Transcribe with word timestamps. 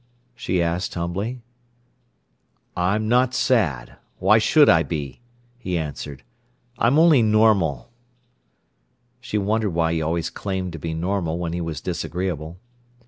she 0.33 0.63
asked 0.63 0.95
humbly. 0.95 1.43
"I'm 2.75 3.07
not 3.07 3.35
sad; 3.35 3.97
why 4.17 4.39
should 4.39 4.67
I 4.67 4.81
be," 4.81 5.21
he 5.59 5.77
answered. 5.77 6.23
"I'm 6.79 6.97
only 6.97 7.21
normal." 7.21 7.91
She 9.19 9.37
wondered 9.37 9.75
why 9.75 9.93
he 9.93 10.01
always 10.01 10.31
claimed 10.31 10.73
to 10.73 10.79
be 10.79 10.95
normal 10.95 11.37
when 11.37 11.53
he 11.53 11.61
was 11.61 11.81
disagreeable. 11.81 12.57